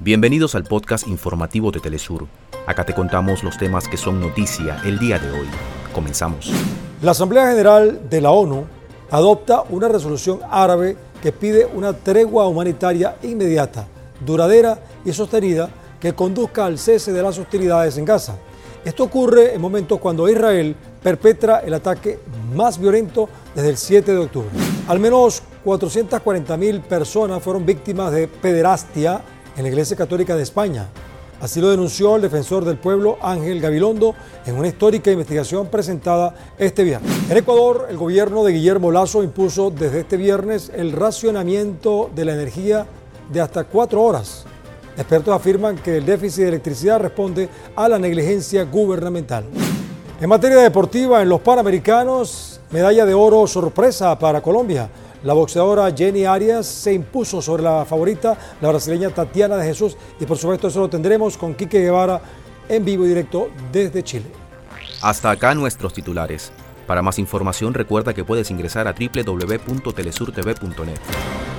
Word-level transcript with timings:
Bienvenidos 0.00 0.56
al 0.56 0.64
podcast 0.64 1.06
informativo 1.06 1.70
de 1.70 1.78
Telesur. 1.78 2.26
Acá 2.66 2.84
te 2.84 2.94
contamos 2.94 3.44
los 3.44 3.56
temas 3.56 3.86
que 3.86 3.96
son 3.96 4.20
noticia 4.20 4.82
el 4.84 4.98
día 4.98 5.20
de 5.20 5.30
hoy. 5.30 5.46
Comenzamos. 5.94 6.50
La 7.00 7.12
Asamblea 7.12 7.46
General 7.46 8.00
de 8.10 8.20
la 8.20 8.32
ONU 8.32 8.64
adopta 9.10 9.62
una 9.70 9.86
resolución 9.88 10.40
árabe 10.50 10.96
que 11.22 11.30
pide 11.30 11.64
una 11.64 11.92
tregua 11.92 12.48
humanitaria 12.48 13.16
inmediata, 13.22 13.86
duradera 14.26 14.80
y 15.04 15.12
sostenida 15.12 15.70
que 16.00 16.12
conduzca 16.12 16.66
al 16.66 16.78
cese 16.78 17.12
de 17.12 17.22
las 17.22 17.38
hostilidades 17.38 17.96
en 17.96 18.04
Gaza. 18.04 18.36
Esto 18.84 19.04
ocurre 19.04 19.54
en 19.54 19.60
momentos 19.60 20.00
cuando 20.00 20.28
Israel 20.28 20.74
perpetra 21.02 21.60
el 21.60 21.72
ataque 21.72 22.18
más 22.54 22.78
violento 22.78 23.28
desde 23.54 23.70
el 23.70 23.76
7 23.76 24.12
de 24.12 24.18
octubre. 24.18 24.50
Al 24.88 24.98
menos 24.98 25.42
440 25.64 26.56
mil 26.56 26.80
personas 26.80 27.42
fueron 27.42 27.64
víctimas 27.64 28.12
de 28.12 28.26
pederastia 28.28 29.22
en 29.56 29.62
la 29.62 29.68
Iglesia 29.68 29.96
Católica 29.96 30.36
de 30.36 30.42
España. 30.42 30.88
Así 31.40 31.60
lo 31.60 31.70
denunció 31.70 32.16
el 32.16 32.22
defensor 32.22 32.64
del 32.64 32.78
pueblo 32.78 33.18
Ángel 33.20 33.60
Gabilondo 33.60 34.14
en 34.46 34.56
una 34.56 34.68
histórica 34.68 35.10
investigación 35.10 35.66
presentada 35.66 36.34
este 36.58 36.84
viernes. 36.84 37.12
En 37.28 37.36
Ecuador, 37.36 37.86
el 37.90 37.96
gobierno 37.96 38.44
de 38.44 38.52
Guillermo 38.52 38.90
Lazo 38.90 39.22
impuso 39.22 39.70
desde 39.70 40.00
este 40.00 40.16
viernes 40.16 40.70
el 40.74 40.92
racionamiento 40.92 42.10
de 42.14 42.24
la 42.24 42.34
energía 42.34 42.86
de 43.30 43.40
hasta 43.40 43.64
cuatro 43.64 44.02
horas. 44.02 44.44
Expertos 44.96 45.34
afirman 45.34 45.76
que 45.76 45.98
el 45.98 46.06
déficit 46.06 46.44
de 46.44 46.48
electricidad 46.50 47.00
responde 47.00 47.48
a 47.74 47.88
la 47.88 47.98
negligencia 47.98 48.64
gubernamental. 48.64 49.44
En 50.20 50.28
materia 50.28 50.58
deportiva, 50.58 51.20
en 51.20 51.28
los 51.28 51.40
Panamericanos, 51.40 52.60
medalla 52.70 53.04
de 53.04 53.12
oro 53.12 53.46
sorpresa 53.46 54.16
para 54.18 54.40
Colombia. 54.40 54.88
La 55.24 55.32
boxeadora 55.32 55.90
Jenny 55.90 56.26
Arias 56.26 56.66
se 56.66 56.92
impuso 56.92 57.40
sobre 57.40 57.62
la 57.62 57.86
favorita, 57.86 58.36
la 58.60 58.68
brasileña 58.68 59.08
Tatiana 59.08 59.56
de 59.56 59.64
Jesús, 59.64 59.96
y 60.20 60.26
por 60.26 60.36
supuesto 60.36 60.68
eso 60.68 60.80
lo 60.80 60.90
tendremos 60.90 61.38
con 61.38 61.54
Quique 61.54 61.80
Guevara 61.80 62.20
en 62.68 62.84
vivo 62.84 63.06
y 63.06 63.08
directo 63.08 63.48
desde 63.72 64.02
Chile. 64.02 64.26
Hasta 65.00 65.30
acá 65.30 65.54
nuestros 65.54 65.94
titulares. 65.94 66.52
Para 66.86 67.00
más 67.00 67.18
información 67.18 67.72
recuerda 67.72 68.12
que 68.12 68.22
puedes 68.22 68.50
ingresar 68.50 68.86
a 68.86 68.92
www.telesurtv.net. 68.92 71.53